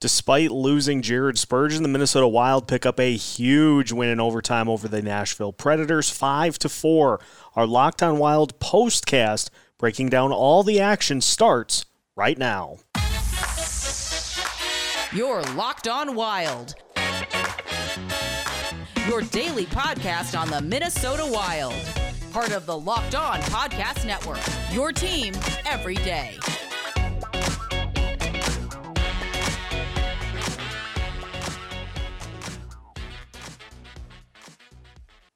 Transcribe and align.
Despite 0.00 0.52
losing 0.52 1.02
Jared 1.02 1.38
Spurgeon, 1.38 1.82
the 1.82 1.88
Minnesota 1.88 2.28
Wild 2.28 2.68
pick 2.68 2.86
up 2.86 3.00
a 3.00 3.16
huge 3.16 3.90
win 3.90 4.10
in 4.10 4.20
overtime 4.20 4.68
over 4.68 4.86
the 4.86 5.02
Nashville 5.02 5.52
Predators, 5.52 6.08
five 6.08 6.56
to 6.60 6.68
four. 6.68 7.18
Our 7.56 7.66
Locked 7.66 8.00
On 8.04 8.16
Wild 8.16 8.60
postcast 8.60 9.50
breaking 9.76 10.10
down 10.10 10.30
all 10.30 10.62
the 10.62 10.78
action 10.78 11.20
starts 11.20 11.84
right 12.14 12.38
now. 12.38 12.76
You're 15.12 15.42
Locked 15.54 15.88
On 15.88 16.14
Wild. 16.14 16.76
Your 19.08 19.22
daily 19.22 19.66
podcast 19.66 20.38
on 20.38 20.48
the 20.48 20.60
Minnesota 20.60 21.26
Wild. 21.26 21.74
Part 22.30 22.52
of 22.52 22.66
the 22.66 22.78
Locked 22.78 23.16
On 23.16 23.40
Podcast 23.40 24.06
Network. 24.06 24.38
Your 24.72 24.92
team 24.92 25.34
every 25.66 25.96
day. 25.96 26.38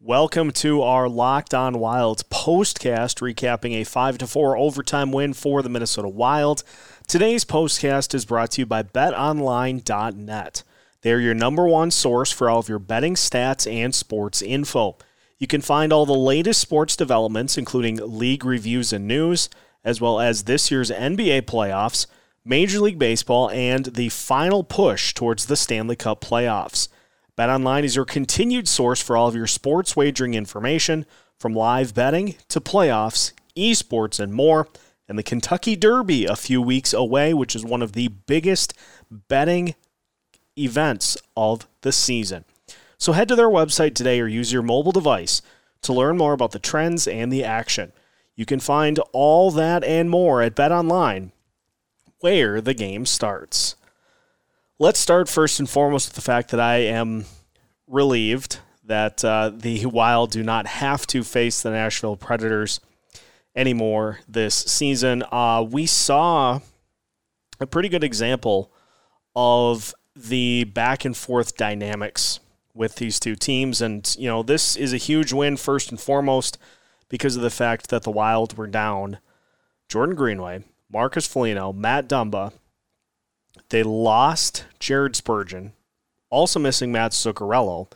Welcome 0.04 0.50
to 0.54 0.82
our 0.82 1.08
Locked 1.08 1.54
On 1.54 1.78
Wild 1.78 2.28
postcast, 2.28 3.20
recapping 3.20 3.80
a 3.80 3.84
5 3.84 4.18
to 4.18 4.26
4 4.26 4.56
overtime 4.56 5.12
win 5.12 5.32
for 5.32 5.62
the 5.62 5.68
Minnesota 5.68 6.08
Wild. 6.08 6.64
Today's 7.06 7.44
postcast 7.44 8.12
is 8.12 8.24
brought 8.24 8.50
to 8.50 8.62
you 8.62 8.66
by 8.66 8.82
betonline.net. 8.82 10.64
They're 11.02 11.20
your 11.20 11.34
number 11.34 11.68
one 11.68 11.92
source 11.92 12.32
for 12.32 12.50
all 12.50 12.58
of 12.58 12.68
your 12.68 12.80
betting 12.80 13.14
stats 13.14 13.72
and 13.72 13.94
sports 13.94 14.42
info. 14.42 14.96
You 15.38 15.46
can 15.46 15.60
find 15.60 15.92
all 15.92 16.04
the 16.04 16.14
latest 16.14 16.60
sports 16.60 16.96
developments, 16.96 17.56
including 17.56 18.00
league 18.02 18.44
reviews 18.44 18.92
and 18.92 19.06
news, 19.06 19.48
as 19.84 20.00
well 20.00 20.18
as 20.18 20.42
this 20.42 20.68
year's 20.68 20.90
NBA 20.90 21.42
playoffs, 21.42 22.08
Major 22.44 22.80
League 22.80 22.98
Baseball, 22.98 23.50
and 23.50 23.84
the 23.84 24.08
final 24.08 24.64
push 24.64 25.14
towards 25.14 25.46
the 25.46 25.56
Stanley 25.56 25.94
Cup 25.94 26.20
playoffs. 26.20 26.88
BetOnline 27.38 27.84
is 27.84 27.96
your 27.96 28.04
continued 28.04 28.68
source 28.68 29.00
for 29.00 29.16
all 29.16 29.28
of 29.28 29.34
your 29.34 29.46
sports 29.46 29.96
wagering 29.96 30.34
information, 30.34 31.06
from 31.38 31.54
live 31.54 31.94
betting 31.94 32.36
to 32.48 32.60
playoffs, 32.60 33.32
esports, 33.56 34.20
and 34.20 34.32
more. 34.34 34.68
And 35.08 35.18
the 35.18 35.22
Kentucky 35.22 35.74
Derby 35.74 36.26
a 36.26 36.36
few 36.36 36.62
weeks 36.62 36.92
away, 36.92 37.34
which 37.34 37.56
is 37.56 37.64
one 37.64 37.82
of 37.82 37.92
the 37.92 38.08
biggest 38.08 38.74
betting 39.10 39.74
events 40.58 41.16
of 41.36 41.66
the 41.80 41.92
season. 41.92 42.44
So 42.98 43.12
head 43.12 43.28
to 43.28 43.36
their 43.36 43.48
website 43.48 43.94
today 43.94 44.20
or 44.20 44.28
use 44.28 44.52
your 44.52 44.62
mobile 44.62 44.92
device 44.92 45.42
to 45.82 45.92
learn 45.92 46.16
more 46.16 46.32
about 46.32 46.52
the 46.52 46.58
trends 46.58 47.08
and 47.08 47.32
the 47.32 47.44
action. 47.44 47.92
You 48.36 48.46
can 48.46 48.60
find 48.60 48.98
all 49.12 49.50
that 49.50 49.82
and 49.84 50.08
more 50.08 50.40
at 50.40 50.54
BetOnline, 50.54 51.32
where 52.20 52.60
the 52.60 52.74
game 52.74 53.04
starts. 53.04 53.74
Let's 54.82 54.98
start 54.98 55.28
first 55.28 55.60
and 55.60 55.70
foremost 55.70 56.08
with 56.08 56.16
the 56.16 56.22
fact 56.22 56.50
that 56.50 56.58
I 56.58 56.78
am 56.78 57.26
relieved 57.86 58.58
that 58.82 59.24
uh, 59.24 59.52
the 59.54 59.86
Wild 59.86 60.32
do 60.32 60.42
not 60.42 60.66
have 60.66 61.06
to 61.06 61.22
face 61.22 61.62
the 61.62 61.70
Nashville 61.70 62.16
Predators 62.16 62.80
anymore 63.54 64.18
this 64.26 64.56
season. 64.56 65.22
Uh, 65.30 65.64
we 65.70 65.86
saw 65.86 66.58
a 67.60 67.66
pretty 67.68 67.88
good 67.88 68.02
example 68.02 68.72
of 69.36 69.94
the 70.16 70.64
back 70.64 71.04
and 71.04 71.16
forth 71.16 71.56
dynamics 71.56 72.40
with 72.74 72.96
these 72.96 73.20
two 73.20 73.36
teams. 73.36 73.80
And, 73.80 74.12
you 74.18 74.26
know, 74.26 74.42
this 74.42 74.74
is 74.74 74.92
a 74.92 74.96
huge 74.96 75.32
win, 75.32 75.58
first 75.58 75.90
and 75.92 76.00
foremost, 76.00 76.58
because 77.08 77.36
of 77.36 77.42
the 77.42 77.50
fact 77.50 77.88
that 77.90 78.02
the 78.02 78.10
Wild 78.10 78.58
were 78.58 78.66
down 78.66 79.18
Jordan 79.88 80.16
Greenway, 80.16 80.64
Marcus 80.90 81.28
Foligno, 81.28 81.72
Matt 81.72 82.08
Dumba, 82.08 82.52
they 83.68 83.82
lost 83.82 84.64
Jared 84.78 85.16
Spurgeon, 85.16 85.72
also 86.30 86.58
missing 86.58 86.92
Matt 86.92 87.12
Zuccarello. 87.12 87.90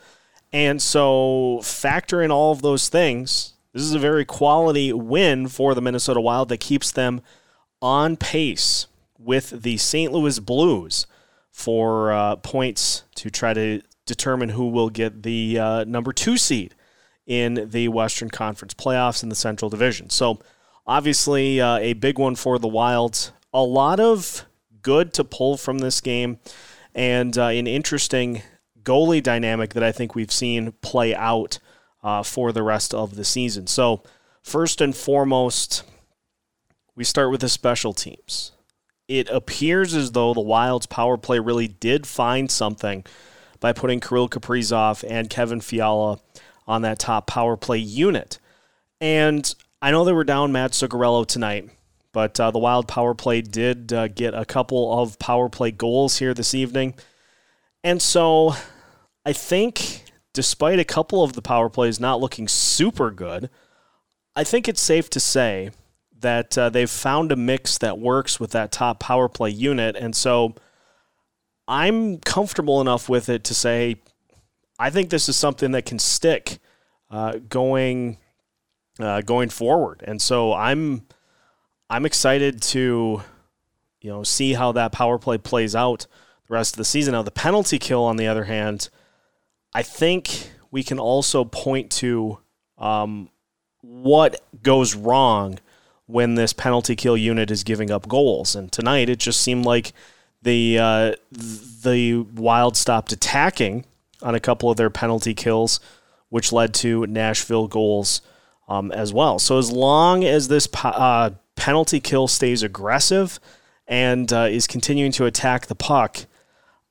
And 0.52 0.80
so, 0.80 1.60
factor 1.62 2.22
in 2.22 2.30
all 2.30 2.52
of 2.52 2.62
those 2.62 2.88
things. 2.88 3.52
This 3.72 3.82
is 3.82 3.92
a 3.92 3.98
very 3.98 4.24
quality 4.24 4.90
win 4.90 5.48
for 5.48 5.74
the 5.74 5.82
Minnesota 5.82 6.18
Wild 6.18 6.48
that 6.48 6.60
keeps 6.60 6.90
them 6.90 7.20
on 7.82 8.16
pace 8.16 8.86
with 9.18 9.62
the 9.62 9.76
St. 9.76 10.10
Louis 10.12 10.38
Blues 10.38 11.06
for 11.50 12.10
uh, 12.10 12.36
points 12.36 13.04
to 13.16 13.28
try 13.28 13.52
to 13.52 13.82
determine 14.06 14.50
who 14.50 14.68
will 14.68 14.88
get 14.88 15.22
the 15.24 15.58
uh, 15.58 15.84
number 15.84 16.14
two 16.14 16.38
seed 16.38 16.74
in 17.26 17.68
the 17.70 17.88
Western 17.88 18.30
Conference 18.30 18.72
playoffs 18.72 19.22
in 19.22 19.28
the 19.28 19.34
Central 19.34 19.68
Division. 19.68 20.08
So, 20.08 20.38
obviously, 20.86 21.60
uh, 21.60 21.76
a 21.76 21.92
big 21.92 22.18
one 22.18 22.34
for 22.34 22.58
the 22.58 22.68
Wilds. 22.68 23.32
A 23.52 23.62
lot 23.62 24.00
of 24.00 24.45
good 24.86 25.12
to 25.12 25.24
pull 25.24 25.56
from 25.56 25.80
this 25.80 26.00
game 26.00 26.38
and 26.94 27.36
uh, 27.36 27.46
an 27.46 27.66
interesting 27.66 28.40
goalie 28.84 29.20
dynamic 29.20 29.74
that 29.74 29.82
I 29.82 29.90
think 29.90 30.14
we've 30.14 30.30
seen 30.30 30.74
play 30.80 31.12
out 31.12 31.58
uh, 32.04 32.22
for 32.22 32.52
the 32.52 32.62
rest 32.62 32.94
of 32.94 33.16
the 33.16 33.24
season. 33.24 33.66
So, 33.66 34.04
first 34.44 34.80
and 34.80 34.96
foremost, 34.96 35.82
we 36.94 37.02
start 37.02 37.32
with 37.32 37.40
the 37.40 37.48
special 37.48 37.92
teams. 37.92 38.52
It 39.08 39.28
appears 39.28 39.92
as 39.92 40.12
though 40.12 40.32
the 40.32 40.40
Wild's 40.40 40.86
power 40.86 41.16
play 41.16 41.40
really 41.40 41.66
did 41.66 42.06
find 42.06 42.48
something 42.48 43.04
by 43.58 43.72
putting 43.72 43.98
Kirill 43.98 44.28
Kaprizov 44.28 45.04
and 45.08 45.28
Kevin 45.28 45.60
Fiala 45.60 46.20
on 46.68 46.82
that 46.82 47.00
top 47.00 47.26
power 47.26 47.56
play 47.56 47.78
unit. 47.78 48.38
And 49.00 49.52
I 49.82 49.90
know 49.90 50.04
they 50.04 50.12
were 50.12 50.22
down 50.22 50.52
Matt 50.52 50.70
Zuccarello 50.70 51.26
tonight, 51.26 51.70
but 52.16 52.40
uh, 52.40 52.50
the 52.50 52.58
Wild 52.58 52.88
power 52.88 53.12
play 53.12 53.42
did 53.42 53.92
uh, 53.92 54.08
get 54.08 54.32
a 54.32 54.46
couple 54.46 55.02
of 55.02 55.18
power 55.18 55.50
play 55.50 55.70
goals 55.70 56.16
here 56.16 56.32
this 56.32 56.54
evening. 56.54 56.94
And 57.84 58.00
so 58.00 58.54
I 59.26 59.34
think, 59.34 60.02
despite 60.32 60.78
a 60.78 60.84
couple 60.84 61.22
of 61.22 61.34
the 61.34 61.42
power 61.42 61.68
plays 61.68 62.00
not 62.00 62.18
looking 62.18 62.48
super 62.48 63.10
good, 63.10 63.50
I 64.34 64.44
think 64.44 64.66
it's 64.66 64.80
safe 64.80 65.10
to 65.10 65.20
say 65.20 65.72
that 66.18 66.56
uh, 66.56 66.70
they've 66.70 66.88
found 66.88 67.32
a 67.32 67.36
mix 67.36 67.76
that 67.76 67.98
works 67.98 68.40
with 68.40 68.52
that 68.52 68.72
top 68.72 68.98
power 68.98 69.28
play 69.28 69.50
unit. 69.50 69.94
And 69.94 70.16
so 70.16 70.54
I'm 71.68 72.16
comfortable 72.20 72.80
enough 72.80 73.10
with 73.10 73.28
it 73.28 73.44
to 73.44 73.52
say, 73.52 73.96
I 74.78 74.88
think 74.88 75.10
this 75.10 75.28
is 75.28 75.36
something 75.36 75.72
that 75.72 75.84
can 75.84 75.98
stick 75.98 76.60
uh, 77.10 77.40
going 77.46 78.16
uh, 78.98 79.20
going 79.20 79.50
forward. 79.50 80.02
And 80.06 80.22
so 80.22 80.54
I'm 80.54 81.06
I'm 81.88 82.06
excited 82.06 82.60
to, 82.62 83.22
you 84.00 84.10
know, 84.10 84.22
see 84.22 84.54
how 84.54 84.72
that 84.72 84.92
power 84.92 85.18
play 85.18 85.38
plays 85.38 85.76
out 85.76 86.06
the 86.48 86.54
rest 86.54 86.74
of 86.74 86.78
the 86.78 86.84
season. 86.84 87.12
Now, 87.12 87.22
the 87.22 87.30
penalty 87.30 87.78
kill, 87.78 88.02
on 88.02 88.16
the 88.16 88.26
other 88.26 88.44
hand, 88.44 88.88
I 89.74 89.82
think 89.82 90.50
we 90.70 90.82
can 90.82 90.98
also 90.98 91.44
point 91.44 91.90
to 91.92 92.38
um, 92.78 93.30
what 93.82 94.40
goes 94.62 94.94
wrong 94.94 95.58
when 96.06 96.34
this 96.34 96.52
penalty 96.52 96.96
kill 96.96 97.16
unit 97.16 97.50
is 97.50 97.64
giving 97.64 97.90
up 97.90 98.08
goals. 98.08 98.56
And 98.56 98.70
tonight, 98.70 99.08
it 99.08 99.18
just 99.18 99.40
seemed 99.40 99.64
like 99.64 99.92
the 100.42 100.78
uh, 100.78 101.12
the 101.30 102.26
Wild 102.34 102.76
stopped 102.76 103.12
attacking 103.12 103.84
on 104.22 104.34
a 104.34 104.40
couple 104.40 104.70
of 104.70 104.76
their 104.76 104.90
penalty 104.90 105.34
kills, 105.34 105.80
which 106.28 106.52
led 106.52 106.74
to 106.74 107.06
Nashville 107.06 107.68
goals 107.68 108.22
um, 108.68 108.92
as 108.92 109.12
well. 109.12 109.38
So 109.38 109.58
as 109.58 109.70
long 109.70 110.24
as 110.24 110.48
this 110.48 110.68
uh, 110.84 111.30
penalty 111.56 112.00
kill 112.00 112.28
stays 112.28 112.62
aggressive 112.62 113.40
and 113.88 114.32
uh, 114.32 114.48
is 114.50 114.66
continuing 114.66 115.12
to 115.12 115.24
attack 115.24 115.66
the 115.66 115.74
puck, 115.74 116.26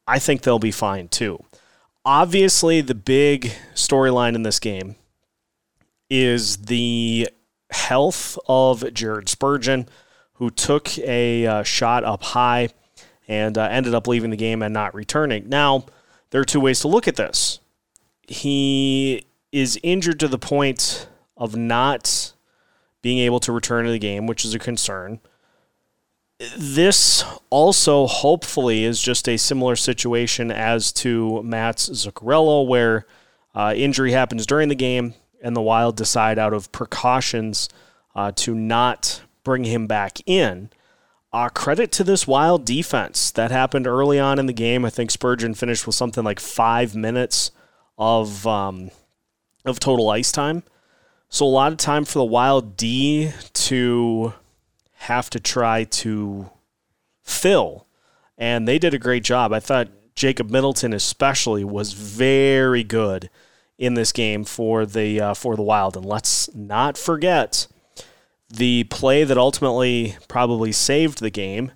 I 0.08 0.20
think 0.20 0.42
they'll 0.42 0.60
be 0.60 0.72
fine 0.72 1.08
too. 1.08 1.44
Obviously, 2.06 2.82
the 2.82 2.96
big 2.96 3.54
storyline 3.74 4.36
in 4.36 4.44
this 4.44 4.60
game 4.60 4.96
is 6.10 6.58
the 6.58 7.30
health 7.72 8.38
of 8.48 8.94
Jared 8.94 9.28
Spurgeon, 9.28 9.90
who 10.34 10.50
took 10.50 10.98
a 11.00 11.48
uh, 11.48 11.64
shot 11.64 12.04
up 12.04 12.22
high 12.22 12.70
and 13.28 13.58
uh, 13.58 13.64
ended 13.64 13.96
up 13.96 14.08
leaving 14.08 14.30
the 14.30 14.38
game 14.38 14.62
and 14.62 14.74
not 14.74 14.94
returning. 14.94 15.50
Now, 15.50 15.86
there 16.30 16.42
are 16.42 16.46
two 16.46 16.60
ways 16.60 16.80
to 16.82 16.88
look 16.88 17.08
at 17.08 17.16
this. 17.16 17.60
He 18.28 19.26
is 19.52 19.80
injured 19.82 20.20
to 20.20 20.28
the 20.28 20.38
point 20.38 21.08
of 21.38 21.56
not 21.56 22.34
being 23.06 23.20
able 23.20 23.40
to 23.40 23.52
return 23.52 23.86
to 23.86 23.92
the 23.92 24.00
game, 24.00 24.26
which 24.26 24.44
is 24.44 24.56
a 24.56 24.58
concern. 24.58 25.20
This 26.58 27.24
also 27.52 28.08
hopefully 28.08 28.84
is 28.84 29.00
just 29.00 29.30
a 29.30 29.38
similar 29.38 29.76
situation 29.76 30.50
as 30.50 30.92
to 30.94 31.44
Matt's 31.44 31.88
Zuccarello, 31.88 32.68
where 32.68 33.06
uh, 33.54 33.76
injury 33.78 34.12
happens 34.12 34.48
during 34.48 34.70
the 34.70 34.76
game 34.76 35.14
and 35.40 35.56
the 35.56 35.62
Wild 35.62 35.96
decide 35.96 36.40
out 36.40 36.52
of 36.52 36.72
precautions 36.72 37.70
uh, 38.16 38.32
to 38.38 38.56
not 38.56 39.22
bring 39.44 39.66
him 39.66 39.86
back 39.86 40.18
in. 40.26 40.72
Uh, 41.32 41.50
credit 41.50 41.92
to 41.92 42.04
this 42.04 42.26
Wild 42.26 42.66
defense 42.66 43.30
that 43.30 43.52
happened 43.52 43.86
early 43.86 44.20
on 44.20 44.40
in 44.40 44.48
the 44.48 44.52
game. 44.52 44.84
I 44.84 44.90
think 44.90 45.12
Spurgeon 45.12 45.54
finished 45.54 45.86
with 45.86 45.94
something 45.94 46.24
like 46.24 46.40
five 46.40 46.96
minutes 46.96 47.52
of 48.00 48.48
um, 48.48 48.90
of 49.64 49.80
total 49.80 50.10
ice 50.10 50.32
time. 50.32 50.64
So 51.36 51.46
a 51.46 51.48
lot 51.48 51.74
of 51.74 51.78
time 51.78 52.06
for 52.06 52.20
the 52.20 52.24
Wild 52.24 52.78
D 52.78 53.34
to 53.52 54.34
have 54.94 55.30
to 55.32 55.40
try 55.42 55.84
to 55.84 56.50
fill 57.24 57.88
and 58.38 58.66
they 58.66 58.80
did 58.80 58.94
a 58.94 58.98
great 58.98 59.26
job. 59.26 59.52
I 59.52 59.60
thought 59.60 59.90
Jacob 60.16 60.50
Middleton 60.50 60.94
especially 60.94 61.66
was 61.66 61.92
very 61.92 62.86
good 62.86 63.30
in 63.78 63.96
this 63.96 64.14
game 64.14 64.46
for 64.46 64.86
the 64.86 65.20
uh, 65.20 65.34
for 65.34 65.58
the 65.58 65.62
Wild, 65.62 65.98
and 65.98 66.06
let's 66.06 66.56
not 66.56 66.98
forget 66.98 67.68
the 68.50 68.86
play 68.86 69.26
that 69.26 69.38
ultimately 69.38 70.16
probably 70.30 70.72
saved 70.72 71.20
the 71.20 71.30
game 71.30 71.74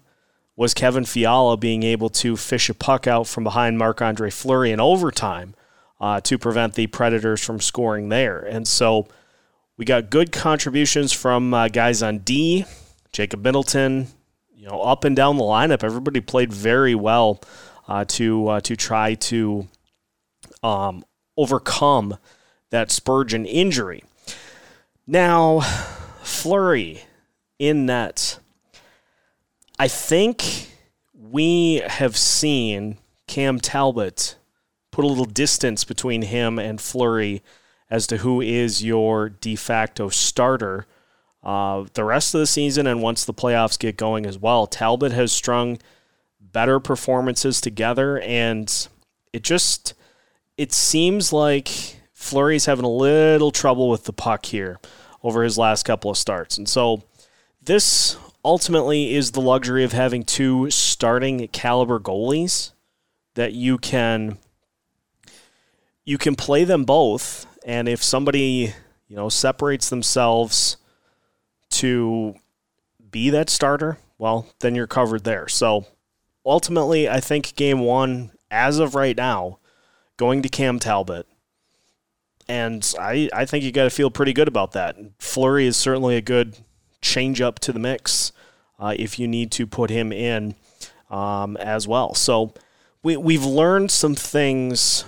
was 0.55 0.73
Kevin 0.73 1.03
Fiala 1.03 1.57
being 1.57 1.83
able 1.83 2.09
to 2.11 2.37
fish 2.37 2.69
a 2.69 2.73
puck 2.73 3.07
out 3.07 3.27
from 3.27 3.43
behind 3.43 3.77
Marc 3.77 4.01
Andre 4.01 4.29
Fleury 4.29 4.71
in 4.71 4.79
overtime 4.79 5.53
uh, 5.99 6.21
to 6.21 6.37
prevent 6.37 6.75
the 6.75 6.87
Predators 6.87 7.43
from 7.43 7.59
scoring 7.59 8.07
there. 8.07 8.39
And 8.39 8.65
so 8.65 9.09
we 9.79 9.85
got 9.85 10.09
good 10.09 10.33
contributions 10.33 11.13
from 11.13 11.53
uh, 11.53 11.69
guys 11.69 12.03
on 12.03 12.17
D, 12.19 12.65
Jacob 13.13 13.41
Middleton, 13.41 14.07
you 14.53 14.67
know, 14.67 14.81
up 14.81 15.05
and 15.05 15.15
down 15.15 15.37
the 15.37 15.43
lineup. 15.43 15.85
Everybody 15.85 16.19
played 16.19 16.51
very 16.51 16.95
well 16.95 17.39
uh, 17.87 18.03
to 18.09 18.49
uh, 18.49 18.59
to 18.59 18.75
try 18.75 19.13
to 19.13 19.69
um, 20.61 21.05
overcome 21.37 22.17
that 22.71 22.91
Spurgeon 22.91 23.45
injury. 23.45 24.03
Now, 25.07 25.61
Fleury 26.23 27.03
in 27.57 27.85
net. 27.85 28.37
I 29.79 29.87
think 29.87 30.71
we 31.13 31.75
have 31.87 32.17
seen 32.17 32.97
Cam 33.27 33.61
Talbot 33.61 34.35
put 34.91 35.05
a 35.05 35.07
little 35.07 35.23
distance 35.23 35.85
between 35.85 36.23
him 36.23 36.59
and 36.59 36.81
Fleury 36.81 37.41
as 37.89 38.05
to 38.07 38.17
who 38.17 38.41
is 38.41 38.83
your 38.83 39.29
de 39.29 39.55
facto 39.55 40.09
starter. 40.09 40.85
Uh, 41.43 41.85
the 41.93 42.03
rest 42.03 42.33
of 42.35 42.39
the 42.39 42.47
season 42.47 42.85
and 42.85 43.01
once 43.01 43.25
the 43.25 43.33
playoffs 43.33 43.79
get 43.79 43.97
going 43.97 44.25
as 44.25 44.37
well, 44.37 44.67
Talbot 44.67 45.11
has 45.11 45.31
strung 45.31 45.79
better 46.39 46.79
performances 46.79 47.61
together, 47.61 48.19
and 48.19 48.87
it 49.33 49.43
just 49.43 49.93
it 50.57 50.73
seems 50.73 51.31
like 51.31 51.69
Fleury's 52.13 52.65
having 52.65 52.85
a 52.85 52.89
little 52.89 53.51
trouble 53.51 53.89
with 53.89 54.03
the 54.03 54.13
puck 54.13 54.45
here 54.47 54.79
over 55.23 55.43
his 55.43 55.57
last 55.57 55.83
couple 55.83 56.11
of 56.11 56.17
starts, 56.17 56.57
and 56.57 56.67
so 56.67 57.03
this 57.61 58.17
ultimately 58.43 59.13
is 59.15 59.31
the 59.31 59.41
luxury 59.41 59.83
of 59.83 59.91
having 59.91 60.23
two 60.23 60.69
starting 60.69 61.47
caliber 61.49 61.99
goalies 61.99 62.71
that 63.35 63.53
you 63.53 63.77
can 63.77 64.37
you 66.05 66.17
can 66.17 66.35
play 66.35 66.63
them 66.63 66.85
both 66.85 67.45
and 67.69 67.87
if 67.87 68.03
somebody 68.03 68.73
you 69.07 69.15
know 69.15 69.29
separates 69.29 69.89
themselves 69.89 70.77
to 71.69 72.33
be 73.11 73.29
that 73.29 73.49
starter 73.49 73.99
well 74.17 74.47
then 74.59 74.73
you're 74.73 74.87
covered 74.87 75.23
there 75.23 75.47
so 75.47 75.85
ultimately 76.45 77.07
i 77.07 77.19
think 77.19 77.55
game 77.55 77.79
one 77.79 78.31
as 78.49 78.79
of 78.79 78.95
right 78.95 79.15
now 79.15 79.59
going 80.17 80.41
to 80.41 80.49
cam 80.49 80.79
talbot 80.79 81.27
and 82.47 82.95
i, 82.99 83.29
I 83.31 83.45
think 83.45 83.63
you 83.63 83.71
got 83.71 83.83
to 83.83 83.89
feel 83.91 84.09
pretty 84.09 84.33
good 84.33 84.47
about 84.47 84.71
that 84.71 84.97
Fleury 85.19 85.67
is 85.67 85.77
certainly 85.77 86.17
a 86.17 86.21
good 86.21 86.57
change 87.01 87.39
up 87.39 87.59
to 87.59 87.71
the 87.71 87.79
mix 87.79 88.31
uh, 88.79 88.95
if 88.97 89.19
you 89.19 89.27
need 89.27 89.51
to 89.51 89.67
put 89.67 89.89
him 89.89 90.11
in 90.11 90.55
um, 91.09 91.57
as 91.57 91.87
well. 91.87 92.13
So 92.13 92.53
we, 93.03 93.17
we've 93.17 93.43
learned 93.43 93.91
some 93.91 94.15
things 94.15 95.03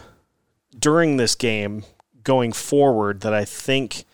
during 0.77 1.17
this 1.17 1.35
game 1.35 1.83
going 2.23 2.51
forward 2.51 3.21
that 3.21 3.33
I 3.33 3.45
think 3.45 4.05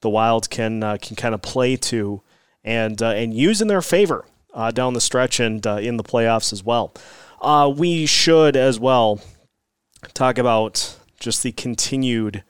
the 0.00 0.10
Wild 0.10 0.50
can 0.50 0.82
uh, 0.82 0.98
can 1.00 1.16
kind 1.16 1.34
of 1.34 1.42
play 1.42 1.76
to 1.76 2.22
and 2.62 3.02
uh, 3.02 3.10
and 3.10 3.34
use 3.34 3.60
in 3.60 3.68
their 3.68 3.82
favor 3.82 4.24
uh, 4.52 4.70
down 4.70 4.94
the 4.94 5.00
stretch 5.00 5.40
and 5.40 5.66
uh, 5.66 5.76
in 5.76 5.96
the 5.96 6.04
playoffs 6.04 6.52
as 6.52 6.62
well. 6.62 6.94
Uh, 7.40 7.72
we 7.74 8.06
should 8.06 8.56
as 8.56 8.78
well 8.78 9.20
talk 10.12 10.38
about 10.38 10.98
just 11.20 11.42
the 11.42 11.52
continued 11.52 12.42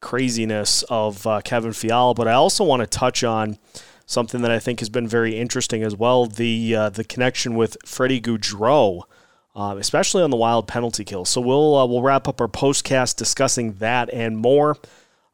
craziness 0.00 0.82
of 0.84 1.26
Kevin 1.44 1.72
Fiala, 1.72 2.14
but 2.14 2.26
I 2.26 2.32
also 2.32 2.64
want 2.64 2.80
to 2.80 2.86
touch 2.86 3.22
on 3.22 3.58
something 4.06 4.42
that 4.42 4.50
I 4.50 4.58
think 4.58 4.80
has 4.80 4.88
been 4.88 5.08
very 5.08 5.36
interesting 5.38 5.82
as 5.82 5.96
well. 5.96 6.26
The 6.26 6.74
uh, 6.74 6.90
the 6.90 7.04
connection 7.04 7.54
with 7.54 7.76
Freddie 7.84 8.20
Gaudreau, 8.20 9.02
uh, 9.54 9.76
especially 9.78 10.22
on 10.22 10.30
the 10.30 10.36
wild 10.36 10.66
penalty 10.66 11.04
kill. 11.04 11.24
So 11.24 11.40
we'll 11.40 11.76
uh, 11.76 11.86
we'll 11.86 12.02
wrap 12.02 12.28
up 12.28 12.40
our 12.40 12.48
postcast 12.48 13.16
discussing 13.16 13.74
that 13.74 14.12
and 14.12 14.38
more. 14.38 14.76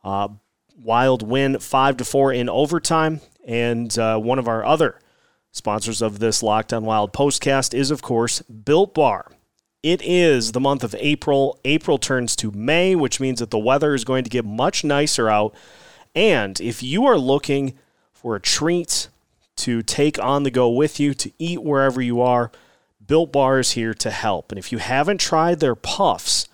Uh, 0.02 0.28
wild 0.76 1.22
win 1.22 1.58
five 1.58 1.96
to 1.98 2.04
four 2.04 2.32
in 2.32 2.48
overtime, 2.48 3.20
and 3.44 3.96
uh, 3.98 4.18
one 4.18 4.38
of 4.38 4.48
our 4.48 4.64
other 4.64 4.98
sponsors 5.50 6.02
of 6.02 6.18
this 6.18 6.42
Locked 6.42 6.72
On 6.72 6.84
Wild 6.84 7.12
postcast 7.12 7.74
is 7.74 7.90
of 7.90 8.02
course 8.02 8.42
Built 8.42 8.94
Bar. 8.94 9.30
It 9.82 10.02
is 10.02 10.52
the 10.52 10.60
month 10.60 10.82
of 10.82 10.94
April. 10.98 11.60
April 11.64 11.98
turns 11.98 12.34
to 12.36 12.50
May, 12.50 12.96
which 12.96 13.20
means 13.20 13.38
that 13.38 13.50
the 13.50 13.58
weather 13.58 13.94
is 13.94 14.04
going 14.04 14.24
to 14.24 14.30
get 14.30 14.44
much 14.44 14.82
nicer 14.82 15.28
out. 15.28 15.54
And 16.14 16.60
if 16.60 16.82
you 16.82 17.06
are 17.06 17.16
looking 17.16 17.78
for 18.12 18.34
a 18.34 18.40
treat 18.40 19.08
to 19.58 19.82
take 19.82 20.18
on 20.18 20.42
the 20.42 20.50
go 20.50 20.68
with 20.68 20.98
you, 20.98 21.14
to 21.14 21.30
eat 21.38 21.62
wherever 21.62 22.00
you 22.00 22.20
are. 22.20 22.50
Built 23.08 23.32
Bar 23.32 23.58
is 23.58 23.72
here 23.72 23.94
to 23.94 24.10
help. 24.10 24.52
And 24.52 24.58
if 24.58 24.70
you 24.70 24.78
haven't 24.78 25.18
tried 25.18 25.60
their 25.60 25.74
puffs, 25.74 26.46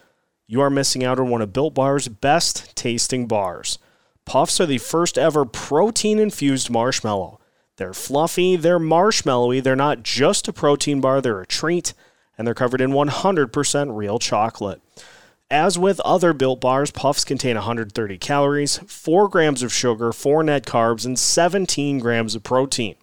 you 0.47 0.61
are 0.61 0.71
missing 0.71 1.03
out 1.03 1.19
on 1.19 1.29
one 1.29 1.43
of 1.43 1.53
Built 1.53 1.75
Bar's 1.75 2.07
best 2.07 2.75
tasting 2.77 3.27
bars. 3.27 3.79
Puffs 4.25 4.61
are 4.61 4.67
the 4.67 4.79
first 4.79 5.19
ever 5.19 5.45
protein 5.45 6.21
infused 6.21 6.71
marshmallow. 6.71 7.41
They're 7.77 7.93
fluffy, 7.93 8.55
they're 8.55 8.79
marshmallowy, 8.79 9.65
they're 9.65 9.75
not 9.75 10.05
just 10.05 10.47
a 10.47 10.53
protein 10.53 11.01
bar, 11.01 11.21
they're 11.21 11.41
a 11.41 11.47
treat, 11.47 11.93
and 12.39 12.47
they're 12.47 12.55
covered 12.55 12.81
in 12.81 12.93
100% 12.93 13.97
real 13.97 14.21
chocolate. 14.21 14.81
As 15.51 15.77
with 15.77 15.99
other 16.01 16.33
built 16.33 16.61
bars, 16.61 16.93
puffs 16.93 17.25
contain 17.25 17.57
130 17.57 18.17
calories, 18.19 18.79
4 18.79 19.29
grams 19.29 19.65
of 19.65 19.73
sugar, 19.73 20.13
4 20.13 20.45
net 20.45 20.65
carbs, 20.65 21.05
and 21.05 21.19
17 21.19 21.99
grams 21.99 22.37
of 22.37 22.45
protein. 22.45 22.95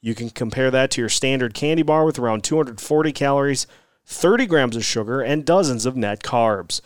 You 0.00 0.14
can 0.14 0.30
compare 0.30 0.70
that 0.70 0.90
to 0.92 1.00
your 1.00 1.08
standard 1.08 1.54
candy 1.54 1.82
bar 1.82 2.04
with 2.04 2.18
around 2.18 2.42
240 2.42 3.12
calories, 3.12 3.66
30 4.06 4.46
grams 4.46 4.76
of 4.76 4.84
sugar, 4.84 5.20
and 5.20 5.44
dozens 5.44 5.84
of 5.86 5.96
net 5.96 6.22
carbs. 6.22 6.80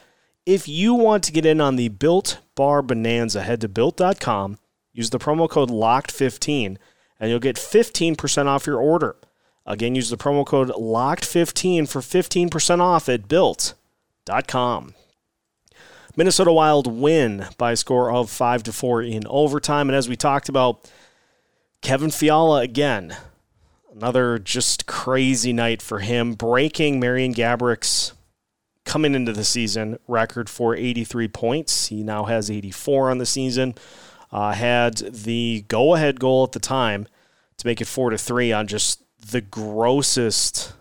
If 0.45 0.69
you 0.69 0.95
want 0.95 1.25
to 1.25 1.33
get 1.33 1.47
in 1.47 1.61
on 1.61 1.77
the 1.77 1.89
Built 1.89 2.39
Bar 2.55 2.83
Bonanza, 2.83 3.43
head 3.43 3.61
to 3.63 3.69
built.com, 3.69 4.59
use 4.93 5.11
the 5.11 5.19
promo 5.19 5.49
code 5.49 5.71
LOCKED15, 5.71 6.77
and 7.19 7.31
you'll 7.31 7.39
get 7.39 7.57
15% 7.57 8.47
off 8.47 8.67
your 8.67 8.79
order. 8.79 9.17
Again, 9.65 9.95
use 9.95 10.11
the 10.11 10.19
promo 10.19 10.45
code 10.45 10.69
LOCKED15 10.69 11.89
for 11.89 12.01
15% 12.01 12.81
off 12.81 13.09
at 13.09 13.29
built.com. 13.29 14.95
Minnesota 16.17 16.53
Wild 16.53 16.87
win 16.87 17.47
by 17.59 17.73
a 17.73 17.77
score 17.77 18.13
of 18.13 18.31
5 18.31 18.63
to 18.65 18.73
4 18.73 19.03
in 19.03 19.27
overtime. 19.27 19.89
And 19.89 19.97
as 19.97 20.09
we 20.09 20.17
talked 20.17 20.49
about, 20.49 20.89
Kevin 21.85 22.11
Fiala 22.11 22.63
again, 22.63 23.15
another 23.95 24.39
just 24.39 24.87
crazy 24.87 25.53
night 25.53 25.83
for 25.83 25.99
him, 25.99 26.33
breaking 26.33 26.99
Marian 26.99 27.35
Gaborik's 27.35 28.15
coming 28.87 29.15
into 29.15 29.35
the 29.35 29.45
season 29.45 29.99
record 30.09 30.49
for 30.49 30.75
83 30.75 31.29
points. 31.29 31.89
He 31.89 32.03
now 32.03 32.25
has 32.25 32.51
84 32.51 33.11
on 33.11 33.19
the 33.19 33.27
season. 33.27 33.75
Uh, 34.33 34.53
had 34.53 34.97
the 34.97 35.67
go 35.69 35.95
ahead 35.95 36.19
goal 36.19 36.45
at 36.45 36.53
the 36.53 36.59
time 36.59 37.07
to 37.59 37.67
make 37.67 37.83
it 37.83 37.87
4 37.87 38.11
to 38.11 38.19
3 38.19 38.51
on 38.51 38.67
just 38.67 39.03
the 39.31 39.43
grossest 39.43 40.73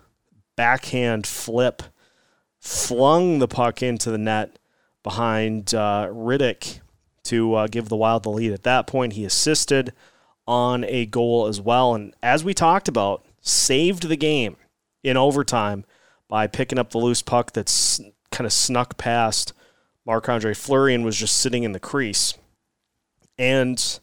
backhand 0.56 1.26
flip, 1.26 1.82
flung 2.60 3.40
the 3.40 3.48
puck 3.48 3.82
into 3.82 4.10
the 4.10 4.16
net 4.16 4.58
behind 5.02 5.74
uh, 5.74 6.08
Rittich 6.10 6.80
to 7.24 7.54
uh, 7.56 7.66
give 7.66 7.90
the 7.90 7.96
Wild 7.96 8.22
the 8.22 8.30
lead. 8.30 8.52
At 8.52 8.62
that 8.62 8.86
point, 8.86 9.12
he 9.12 9.26
assisted 9.26 9.92
on 10.46 10.84
a 10.84 11.06
goal 11.06 11.46
as 11.46 11.60
well. 11.60 11.94
And 11.94 12.14
as 12.22 12.44
we 12.44 12.54
talked 12.54 12.88
about, 12.88 13.24
saved 13.40 14.08
the 14.08 14.16
game 14.16 14.56
in 15.02 15.16
overtime 15.16 15.84
by 16.28 16.46
picking 16.46 16.78
up 16.78 16.90
the 16.90 16.98
loose 16.98 17.22
puck 17.22 17.52
that's 17.52 18.00
kind 18.30 18.46
of 18.46 18.52
snuck 18.52 18.96
past 18.96 19.52
Marc 20.06 20.28
Andre 20.28 20.54
Fleury 20.54 20.94
and 20.94 21.04
was 21.04 21.16
just 21.16 21.36
sitting 21.36 21.62
in 21.62 21.72
the 21.72 21.80
crease. 21.80 22.34
And 23.38 24.00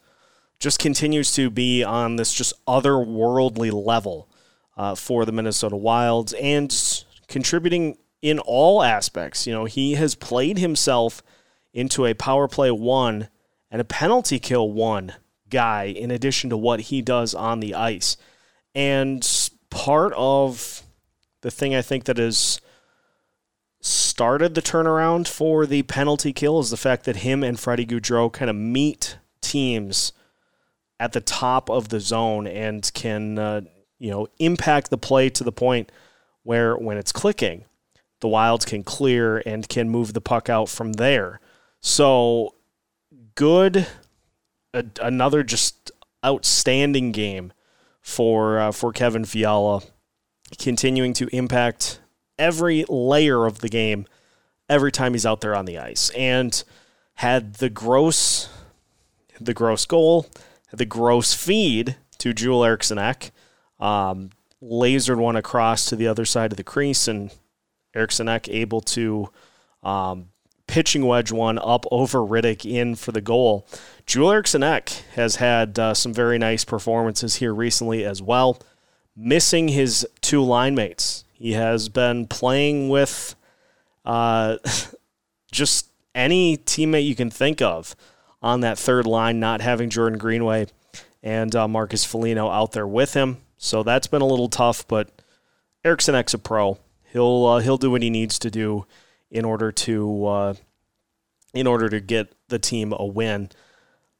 just 0.60 0.80
continues 0.80 1.34
to 1.34 1.50
be 1.50 1.84
on 1.84 2.18
this 2.18 2.32
just 2.32 2.54
otherworldly 2.68 3.72
level 3.72 4.30
uh, 4.78 4.96
for 4.96 5.26
the 5.26 5.32
Minnesota 5.32 5.76
Wilds 5.76 6.34
and 6.34 7.04
contributing 7.28 7.98
in 8.22 8.40
all 8.40 8.84
aspects. 8.84 9.48
You 9.48 9.54
know, 9.54 9.66
he 9.66 9.94
has 9.94 10.16
played 10.16 10.60
himself 10.60 11.24
into 11.74 12.06
a 12.06 12.14
power 12.14 12.48
play 12.48 12.70
one 12.70 13.30
and 13.72 13.82
a 13.82 13.86
penalty 13.86 14.40
kill 14.40 14.72
one 14.72 15.14
guy 15.52 15.84
in 15.84 16.10
addition 16.10 16.50
to 16.50 16.58
what 16.58 16.82
he 16.82 17.02
does 17.02 17.36
on 17.36 17.60
the 17.60 17.76
ice. 17.76 18.18
And 18.74 19.28
part 19.70 20.14
of 20.16 20.84
the 21.42 21.52
thing 21.52 21.76
I 21.76 21.82
think 21.82 22.06
that 22.06 22.18
has 22.18 22.60
started 23.82 24.54
the 24.56 24.62
turnaround 24.62 25.28
for 25.28 25.66
the 25.66 25.84
penalty 25.84 26.34
kill 26.34 26.60
is 26.60 26.70
the 26.70 26.78
fact 26.78 27.06
that 27.06 27.18
him 27.18 27.44
and 27.44 27.60
Freddie 27.60 27.86
Gaudreau 27.86 28.32
kind 28.32 28.50
of 28.50 28.56
meet 28.56 29.18
teams 29.42 30.14
at 31.00 31.14
the 31.14 31.22
top 31.22 31.70
of 31.70 31.90
the 31.90 32.00
zone 32.00 32.46
and 32.46 32.92
can, 32.94 33.40
uh, 33.40 33.62
you 33.98 34.12
know, 34.12 34.28
impact 34.38 34.92
the 34.92 34.98
play 34.98 35.30
to 35.30 35.44
the 35.44 35.52
point 35.52 35.92
where 36.44 36.76
when 36.76 36.98
it's 36.98 37.12
clicking, 37.12 37.66
the 38.20 38.28
Wilds 38.28 38.66
can 38.66 38.84
clear 38.84 39.42
and 39.46 39.68
can 39.68 39.90
move 39.90 40.14
the 40.14 40.22
puck 40.22 40.48
out 40.48 40.70
from 40.70 40.94
there. 40.94 41.40
So 41.82 42.54
good, 43.34 43.88
a, 44.74 44.86
another 45.02 45.44
just 45.44 45.92
outstanding 46.26 47.12
game 47.12 47.54
for 48.02 48.60
uh, 48.60 48.72
for 48.72 48.92
Kevin 48.92 49.26
Fiala, 49.26 49.82
continuing 50.58 51.14
to 51.14 51.28
impact 51.36 52.00
every 52.38 52.86
layer 52.90 53.46
of 53.46 53.60
the 53.60 53.70
game 53.70 54.08
every 54.70 54.92
time 54.92 55.14
he's 55.14 55.26
out 55.26 55.42
there 55.42 55.56
on 55.56 55.66
the 55.66 55.78
ice, 55.78 56.10
and 56.12 56.64
had 57.16 57.56
the 57.56 57.70
gross 57.70 58.50
the 59.40 59.54
gross 59.54 59.86
goal, 59.86 60.28
the 60.72 60.86
gross 60.86 61.34
feed 61.34 61.98
to 62.20 62.34
Joel 62.34 62.66
Eriksson 62.66 63.00
Ek, 63.00 63.32
um, 63.80 64.30
lasered 64.62 65.18
one 65.18 65.36
across 65.36 65.86
to 65.86 65.96
the 65.96 66.08
other 66.08 66.26
side 66.26 66.52
of 66.52 66.58
the 66.58 66.64
crease, 66.64 67.08
and 67.08 67.32
Eriksson 67.96 68.30
Ek 68.30 68.48
able 68.50 68.82
to 68.82 69.30
um, 69.84 70.30
pitching 70.72 71.06
wedge 71.06 71.34
one 71.34 71.60
up 71.60 71.86
over 71.92 72.20
Rittich 72.20 72.66
in 72.66 72.96
for 72.96 73.12
the 73.12 73.20
goal. 73.20 73.68
Joel 74.06 74.32
Eriksson 74.32 74.64
Ek 74.64 74.90
has 75.16 75.36
had 75.36 75.78
uh, 75.78 75.94
some 75.94 76.14
very 76.14 76.38
nice 76.38 76.64
performances 76.64 77.36
here 77.36 77.54
recently 77.54 78.06
as 78.06 78.22
well, 78.22 78.58
missing 79.14 79.68
his 79.68 80.08
two 80.22 80.42
line 80.42 80.74
mates. 80.74 81.26
He 81.34 81.52
has 81.54 81.90
been 81.90 82.26
playing 82.26 82.88
with 82.88 83.36
uh, 84.06 84.60
just 85.52 85.90
any 86.16 86.56
teammate 86.56 87.06
you 87.06 87.16
can 87.16 87.30
think 87.30 87.62
of 87.62 87.94
on 88.42 88.62
that 88.62 88.80
third 88.80 89.06
line, 89.06 89.42
not 89.42 89.60
having 89.60 89.90
Jordan 89.90 90.18
Greenway 90.18 90.68
and 91.22 91.54
uh, 91.54 91.68
Marcus 91.68 92.06
Foligno 92.06 92.48
out 92.50 92.72
there 92.72 92.88
with 92.88 93.14
him. 93.14 93.40
So 93.58 93.84
that's 93.84 94.08
been 94.08 94.22
a 94.22 94.26
little 94.26 94.48
tough, 94.48 94.88
but 94.88 95.22
Eriksson 95.84 96.16
Ek's 96.16 96.34
a 96.34 96.40
pro. 96.40 96.78
He'll 97.12 97.46
uh, 97.46 97.60
he'll 97.60 97.78
do 97.78 97.92
what 97.92 98.02
he 98.02 98.10
needs 98.10 98.40
to 98.40 98.50
do 98.50 98.86
in 99.32 99.46
order 99.46 99.72
to 99.72 100.26
uh, 100.26 100.54
in 101.54 101.68
order 101.68 101.90
to 101.90 102.00
get 102.00 102.34
the 102.50 102.60
team 102.60 102.94
a 102.96 103.06
win. 103.06 103.50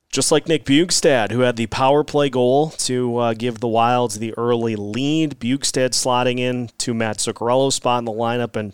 Just 0.10 0.32
like 0.32 0.48
Nick 0.48 0.66
Bjugstad, 0.66 1.32
who 1.32 1.40
had 1.42 1.56
the 1.56 1.68
power 1.68 2.04
play 2.04 2.30
goal 2.30 2.72
to 2.72 3.18
uh, 3.18 3.34
give 3.34 3.60
the 3.60 3.68
Wilds 3.68 4.20
the 4.20 4.34
early 4.38 4.76
lead. 4.76 5.40
Bjugstad 5.40 5.92
slotting 5.92 6.38
in 6.38 6.70
to 6.80 6.94
Matt 6.94 7.20
Zuccarello's 7.20 7.76
spot 7.76 8.00
in 8.00 8.06
the 8.06 8.12
lineup, 8.12 8.58
and 8.58 8.74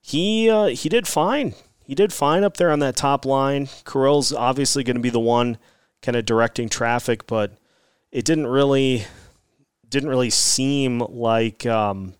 he 0.00 0.48
uh, 0.48 0.66
he 0.66 0.88
did 0.88 1.08
fine. 1.08 1.54
He 1.84 1.96
did 1.96 2.12
fine 2.12 2.44
up 2.44 2.56
there 2.56 2.70
on 2.70 2.78
that 2.80 2.94
top 2.94 3.24
line. 3.24 3.66
Kirill's 3.84 4.32
obviously 4.32 4.84
going 4.84 4.94
to 4.94 5.02
be 5.02 5.10
the 5.10 5.18
one 5.18 5.58
kind 6.02 6.14
of 6.14 6.24
directing 6.24 6.68
traffic, 6.68 7.26
but 7.26 7.58
it 8.12 8.24
didn't 8.24 8.46
really 8.46 9.06
didn't 9.88 10.08
really 10.08 10.30
seem 10.30 11.00
like 11.00 11.66
um, 11.66 12.14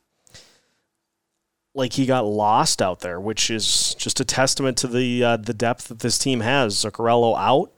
like 1.74 1.92
he 1.92 2.06
got 2.06 2.24
lost 2.24 2.82
out 2.82 3.00
there, 3.00 3.20
which 3.20 3.50
is 3.50 3.94
just 3.94 4.20
a 4.20 4.24
testament 4.24 4.76
to 4.78 4.88
the 4.88 5.22
uh, 5.22 5.36
the 5.36 5.54
depth 5.54 5.88
that 5.88 6.00
this 6.00 6.18
team 6.18 6.40
has. 6.40 6.74
Zuccarello 6.76 7.36
out, 7.38 7.72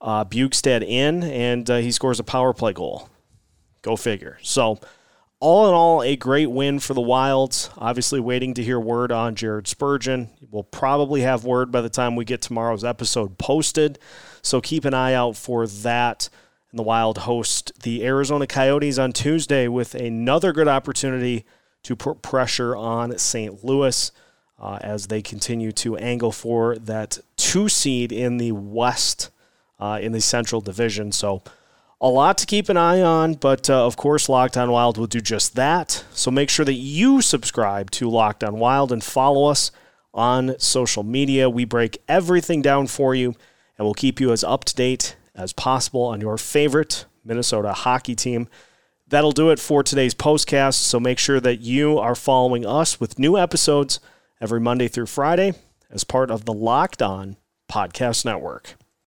uh, 0.00 0.24
Bjugstad 0.24 0.82
in, 0.82 1.22
and 1.22 1.68
uh, 1.70 1.76
he 1.78 1.90
scores 1.92 2.20
a 2.20 2.24
power 2.24 2.52
play 2.52 2.72
goal. 2.72 3.08
Go 3.82 3.96
figure. 3.96 4.38
So, 4.42 4.78
all 5.40 5.68
in 5.68 5.74
all, 5.74 6.02
a 6.02 6.14
great 6.14 6.50
win 6.50 6.78
for 6.78 6.94
the 6.94 7.00
Wilds. 7.00 7.70
Obviously, 7.76 8.20
waiting 8.20 8.54
to 8.54 8.62
hear 8.62 8.78
word 8.78 9.10
on 9.10 9.34
Jared 9.34 9.66
Spurgeon. 9.66 10.30
We'll 10.50 10.62
probably 10.62 11.22
have 11.22 11.44
word 11.44 11.72
by 11.72 11.80
the 11.80 11.88
time 11.88 12.14
we 12.14 12.24
get 12.24 12.42
tomorrow's 12.42 12.84
episode 12.84 13.38
posted. 13.38 13.98
So 14.42 14.60
keep 14.60 14.84
an 14.84 14.94
eye 14.94 15.14
out 15.14 15.36
for 15.36 15.66
that. 15.66 16.28
And 16.70 16.78
the 16.78 16.84
Wild 16.84 17.18
host 17.18 17.72
the 17.82 18.04
Arizona 18.04 18.46
Coyotes 18.46 18.98
on 18.98 19.12
Tuesday 19.12 19.68
with 19.68 19.94
another 19.94 20.52
good 20.52 20.68
opportunity 20.68 21.44
to 21.82 21.96
put 21.96 22.22
pressure 22.22 22.76
on 22.76 23.16
St. 23.18 23.64
Louis 23.64 24.12
uh, 24.58 24.78
as 24.80 25.08
they 25.08 25.20
continue 25.20 25.72
to 25.72 25.96
angle 25.96 26.32
for 26.32 26.76
that 26.76 27.18
two 27.36 27.68
seed 27.68 28.12
in 28.12 28.38
the 28.38 28.52
West 28.52 29.30
uh, 29.80 29.98
in 30.00 30.12
the 30.12 30.20
Central 30.20 30.60
Division. 30.60 31.12
So, 31.12 31.42
a 32.00 32.08
lot 32.08 32.36
to 32.38 32.46
keep 32.46 32.68
an 32.68 32.76
eye 32.76 33.00
on, 33.00 33.34
but 33.34 33.70
uh, 33.70 33.86
of 33.86 33.96
course, 33.96 34.28
Locked 34.28 34.56
On 34.56 34.72
Wild 34.72 34.98
will 34.98 35.06
do 35.06 35.20
just 35.20 35.54
that. 35.54 36.04
So, 36.12 36.30
make 36.30 36.50
sure 36.50 36.64
that 36.64 36.74
you 36.74 37.20
subscribe 37.20 37.90
to 37.92 38.08
Locked 38.08 38.44
On 38.44 38.58
Wild 38.58 38.92
and 38.92 39.02
follow 39.02 39.48
us 39.48 39.70
on 40.14 40.58
social 40.58 41.02
media. 41.02 41.48
We 41.48 41.64
break 41.64 42.02
everything 42.08 42.62
down 42.62 42.86
for 42.86 43.14
you, 43.14 43.34
and 43.76 43.86
we'll 43.86 43.94
keep 43.94 44.20
you 44.20 44.32
as 44.32 44.44
up 44.44 44.64
to 44.64 44.74
date 44.74 45.16
as 45.34 45.52
possible 45.52 46.02
on 46.02 46.20
your 46.20 46.38
favorite 46.38 47.06
Minnesota 47.24 47.72
hockey 47.72 48.14
team. 48.14 48.48
That'll 49.12 49.32
do 49.32 49.50
it 49.50 49.58
for 49.58 49.82
today's 49.82 50.14
postcast. 50.14 50.76
So 50.84 50.98
make 50.98 51.18
sure 51.18 51.38
that 51.38 51.60
you 51.60 51.98
are 51.98 52.14
following 52.14 52.64
us 52.64 52.98
with 52.98 53.18
new 53.18 53.36
episodes 53.36 54.00
every 54.40 54.58
Monday 54.58 54.88
through 54.88 55.04
Friday 55.04 55.52
as 55.90 56.02
part 56.02 56.30
of 56.30 56.46
the 56.46 56.54
Locked 56.54 57.02
On 57.02 57.36
Podcast 57.70 58.24
Network. 58.24 58.74